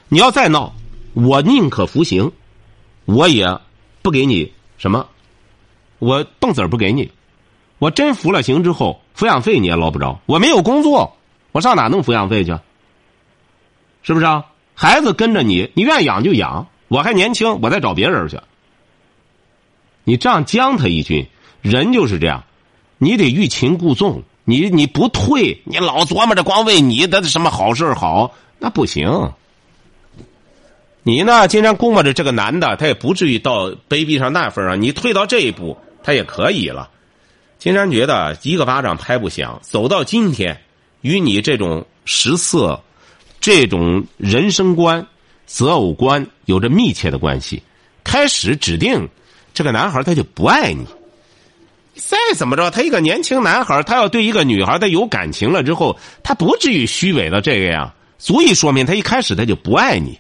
[0.10, 0.76] 你要再闹，
[1.14, 2.32] 我宁可服刑，
[3.06, 3.60] 我也
[4.04, 5.08] 不给你什么，
[5.98, 7.12] 我蹦子儿不给你。
[7.80, 10.20] 我真服了刑之后，抚养费你也捞不着。
[10.28, 11.18] 我没有工作，
[11.52, 12.56] 我上哪弄抚养费去？
[14.04, 14.46] 是不是啊？
[14.76, 16.68] 孩子跟着你，你愿意养就养。
[16.90, 18.40] 我还年轻，我再找别人去。
[20.04, 21.28] 你这样将他一军，
[21.62, 22.44] 人就是这样，
[23.00, 24.22] 你得欲擒故纵。
[24.46, 29.32] 你你不退，你老琢磨着光为你的什么好事好，那不行。
[31.04, 34.82] 你呢，经常估摸着这个男的，他也不至于到卑鄙上那份上。
[34.82, 36.90] 你退到这一步，他也可以了。
[37.60, 40.62] 金山觉得一个巴掌拍不响，走到今天，
[41.02, 42.82] 与你这种食色、
[43.42, 45.06] 这种人生观、
[45.46, 47.62] 择偶观有着密切的关系。
[48.04, 49.08] 开始指定
[49.54, 50.86] 这个男孩他就不爱你，
[51.96, 60.20] 再怎么着，他一个年轻男孩，他要对一个女孩他有感情了之后，他不至于虚伪到这个样，足以说明他一开始他就不爱你。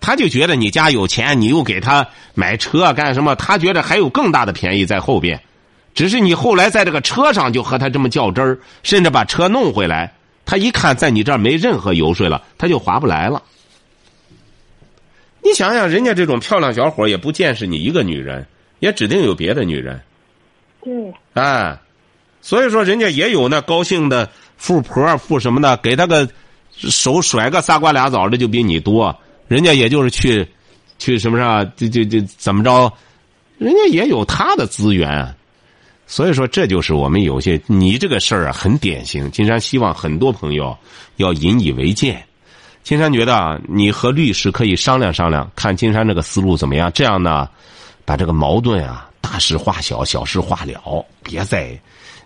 [0.00, 3.34] 他就觉得你家有钱，你又给他买车干什么？
[3.34, 5.40] 他觉得还有更大的便宜在后边。
[5.94, 10.12] 只是你后来在这个车上就和他这么较真儿，甚至把车弄回来。
[10.44, 13.42] 他一看在你这儿没任何油水了，他就划不来了。
[15.42, 18.46] 你想想，人家这种漂亮小伙也不见识你一个女人，
[18.78, 20.00] 也指定有别的女人。
[20.86, 21.76] 对，哎，
[22.40, 26.28] 所以说人家也有那高兴的富婆、富什么的，给他个
[26.76, 29.12] 手甩个仨瓜俩枣的就比你多。
[29.48, 30.46] 人家也就是去，
[30.96, 32.92] 去什么啥，就就就怎么着？
[33.58, 35.34] 人家也有他的资源。
[36.06, 39.28] 所以说，这就是我们有些你这个事儿啊，很典型。
[39.32, 40.76] 金山希望很多朋友
[41.16, 42.24] 要引以为戒。
[42.84, 46.92] 金山觉得啊，你和律师可以商量商量，看金山这个思路怎么样。
[46.94, 47.48] 这样呢，
[48.04, 51.76] 把这个矛盾啊，大事化小，小事化了，别再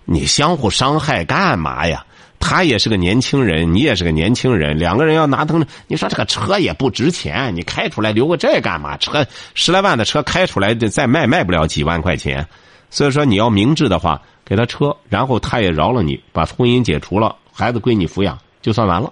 [0.04, 2.04] 你相互伤害干嘛呀？
[2.38, 8.98] 他也是个年轻人，你也是个年轻人，两个人要拿灯，你说这个车也不值钱，你开出来留个这干嘛？
[8.98, 12.46] 车十来万的车开出来再卖卖不了几万块钱。
[12.90, 19.10] 所以说，你要明智的话，给他车，然后他也饶了你，把婚姻解除了，孩子归你抚养，就算完了。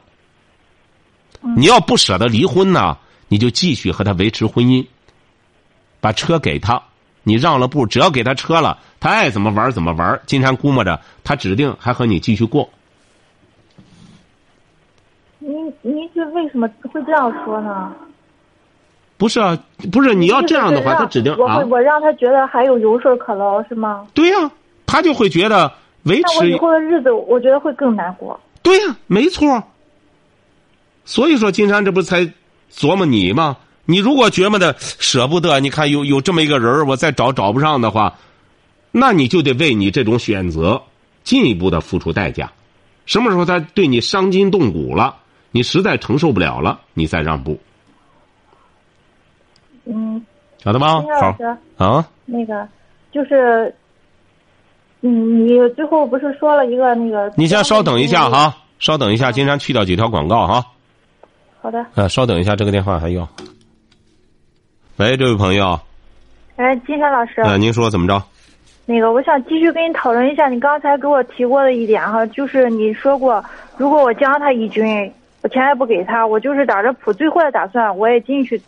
[1.57, 2.99] 你要不舍得离婚呢，
[3.29, 4.85] 你就继续和他维持婚姻。
[6.01, 6.81] 把车给他，
[7.23, 10.21] 你让了步，只要给他车了，他爱怎么玩怎么玩。
[10.27, 12.69] 金山估摸着，他指定还和你继续过。
[15.39, 17.93] 您您是为什么会这样说呢？
[19.17, 19.59] 不是啊，
[19.91, 24.07] 不是你要这样的话，他指定啊我会，我让他觉得还有油水可捞是吗？
[24.15, 24.51] 对呀、
[24.87, 25.73] 他就会觉得
[26.05, 28.39] 维持那我以后的日子，我觉得会更难过。
[28.63, 29.63] 对呀、没错。
[31.05, 32.33] 所以说，金山这不是才
[32.71, 33.57] 琢磨你吗？
[33.91, 38.19] 你如果觉么的舍不得，你看有有这么一个人儿我再找找不上的话，
[38.93, 40.83] 那你就得为你这种选择
[41.25, 42.53] 进一步的付出代价。
[43.07, 45.17] 什么时候他对你伤筋动骨了，
[45.53, 47.59] 你实在承受不了了，你再让步，
[49.87, 50.23] 嗯，
[50.63, 51.45] 晓得吗好师，
[51.79, 52.69] 啊，那个
[53.11, 53.75] 就是，
[55.01, 57.33] 嗯，你最后不是说了一个那个？
[57.39, 58.29] 你先稍等一下。
[58.29, 60.63] 哈，稍等一下，金山去掉几条广告哈。
[61.63, 61.87] 好的。
[61.95, 63.27] 呃，稍等一下，这个电话还要。
[64.99, 65.79] 喂，这位朋友，
[66.57, 68.21] 哎，金山老师，呃，您说怎么着？
[68.85, 73.43] 那个我想继续跟你讨论一下你刚才给我提过的一点哈，就是你说过，
[73.77, 74.85] 如果我将他一军，
[75.43, 78.61] 我钱也不给他，我就是打着谱最坏的打算，我也进去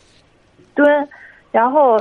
[0.72, 1.08] 蹲，
[1.50, 2.00] 然后，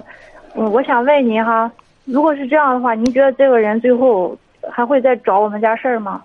[0.54, 1.72] 嗯，我想问您哈，
[2.06, 4.38] 如果是这样的话，您觉得这个人最后
[4.72, 6.22] 还会再找我们家事儿吗？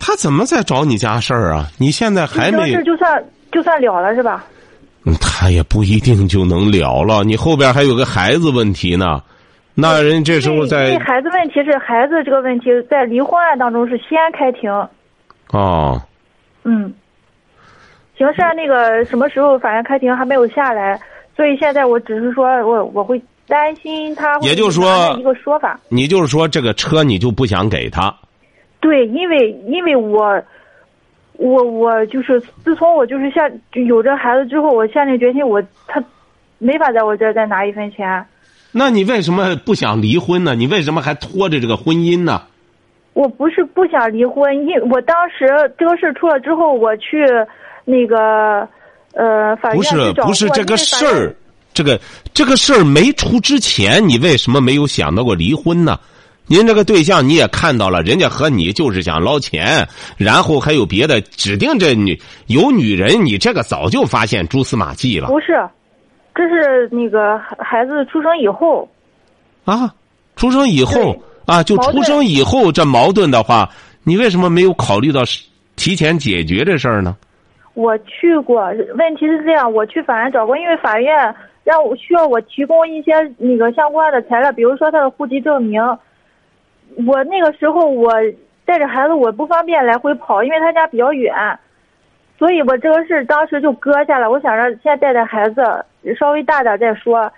[0.00, 1.68] 他怎么再找你家事儿啊？
[1.78, 4.44] 你现在还这没事就算就算了了是吧？
[5.04, 7.24] 嗯，他也不一定就能了了。
[7.24, 9.20] 你后边还有个孩子问题呢，
[9.74, 14.70] 那人这时候在孩子问题是孩子这个问题在离婚案当中是先开庭，
[15.50, 16.00] 哦，
[16.64, 16.92] 嗯，
[18.16, 21.00] 刑事案那个什么时候法院开庭还没有下来，
[21.36, 28.14] 所以现在我只是说我我会担心他也就是说一个说法，你就是说这个车你就不想给他？
[28.80, 30.40] 对，因为因为我
[31.42, 36.02] 我我就是自从我就是下有这孩子之后，我下定决心我他
[36.58, 38.24] 没法在我这儿再拿一分钱。
[38.70, 40.54] 那你为什么不想离婚呢？
[40.54, 42.42] 你为什么还拖着这个婚姻呢？
[43.14, 47.26] 我不是不想离婚，因我当时这个事出了之后，我去
[47.84, 48.66] 那个
[49.12, 51.34] 呃法院不是不是这个事儿，
[51.74, 52.00] 这个
[52.32, 55.98] 这个事儿没出之前，你为什么没有想到过离婚呢？
[56.48, 59.86] 您这个对象你也看到了，人家和你就是想捞钱，
[60.18, 65.28] 然后还有别的，指定这女有女人，你这个早就发现蛛丝马迹了。
[65.28, 65.66] 不是，
[66.34, 68.86] 这是那个孩孩子出生以后，
[69.64, 69.94] 啊，
[70.36, 71.16] 出生以后
[71.46, 73.70] 啊，就出生以后这矛盾的话，
[74.02, 75.22] 你为什么没有考虑到
[75.76, 77.16] 提前解决这事儿呢？
[77.74, 78.62] 我去过，
[78.98, 81.34] 问题是这样，我去法院找过，因为法院
[81.64, 85.80] 让我需要我提供一些那个相关的材料，比如说他的户籍证明。
[87.06, 88.12] 我那个时候我
[88.64, 91.34] 带着孩子，我不方便来回跑，因为他家比较远，
[92.38, 94.30] 所以我这个事当时就搁下了。
[94.30, 95.84] 我想着先带带孩子，
[96.18, 97.30] 稍微大点再说。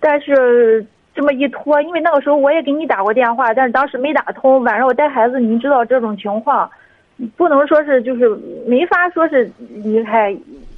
[0.00, 0.84] 但是
[1.14, 4.62] 这么一拖，因为那个时候我也给你打过电话，但是当时没打通。
[4.64, 6.68] 晚上我带孩子，您知道这种情况，
[7.36, 8.28] 不能说是就是
[8.66, 9.50] 没法说是
[9.84, 10.34] 离开，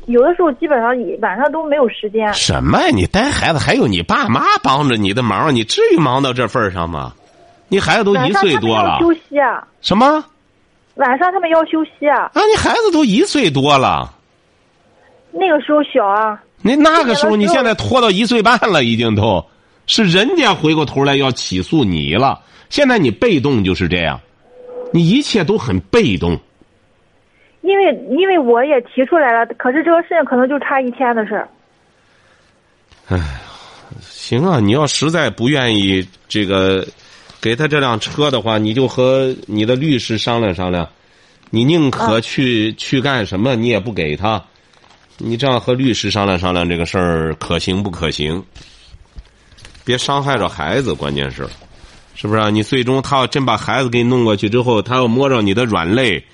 [0.06, 2.32] 有的时候基本上晚上都没有时间。
[2.34, 2.88] 什么呀？
[2.88, 7.12] 你带孩子还有你爸妈帮着你的忙，你至于忙到这份上吗？
[7.68, 10.24] 你孩子都一岁多了要，休息啊，什么
[10.94, 12.42] 晚上他们要休息啊，啊？
[12.50, 14.12] 你孩子都一岁多了，
[15.32, 16.40] 那个时候小啊。
[16.62, 19.44] 你那个时候，你现在拖到一岁半了，已经都
[19.86, 22.40] 是人家回过头来要起诉你了。
[22.70, 24.18] 现在你被动就是这样，
[24.92, 26.38] 你一切都很被动。
[27.60, 31.48] 因为因为我也提出来了，可是这个事情可能就差一天的事儿。
[33.08, 33.18] 哎
[34.00, 36.86] 行啊，你要实在不愿意这个
[37.44, 40.88] 给他这辆车的话，你就和你的律师商量商量。
[41.50, 44.42] 你宁可去、去干什么，你也不给他。
[45.18, 48.42] 你这样和律师商量商量这个事儿可行不可行？
[49.84, 51.46] 别伤害着孩子，关键是，
[52.14, 52.48] 是不是、啊？
[52.48, 56.24] 你最终他要真把孩子给你弄过去之后，他要摸着你的软肋，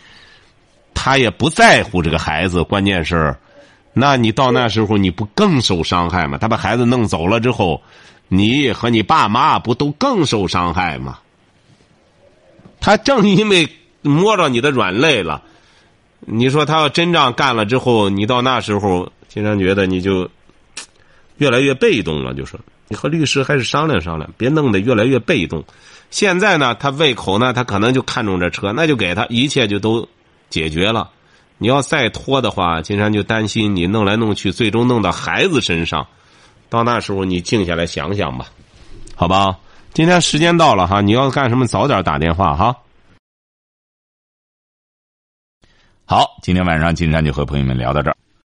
[0.95, 2.63] 他也不在乎这个孩子。
[2.63, 3.35] 关键是，
[3.93, 6.39] 那你到那时候你不更受伤害吗？
[6.39, 7.83] 他把孩子弄走了之后，
[8.33, 11.19] 你和你爸妈不都更受伤害吗？
[12.81, 13.69] 他正因为
[14.03, 15.43] 摸着你的软肋了，
[16.21, 20.31] 你说他要真这样干了之后，你到那时候，经常觉得你就
[21.39, 22.33] 越来越被动了。
[22.33, 22.57] 就是
[22.89, 25.65] 你和律师还是商量商量，别弄得越来越被动。
[26.11, 30.09] 现在呢，他胃口呢，他可能就看中这车，那就给他，一切就都
[30.49, 31.11] 解决了。
[31.59, 36.07] 你要再拖的话，金山就担心你弄来弄去，最终弄到孩子身上。
[36.71, 38.47] 到那时候，你静下来想想吧，
[39.15, 39.59] 好吧？
[39.93, 42.75] 今天时间到了哈，你要干什么早点打电话哈。
[46.07, 48.17] 好，今天晚上金山就和朋友们聊到这儿。